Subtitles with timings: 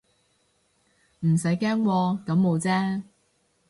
[1.19, 3.03] 唔使驚喎，感冒啫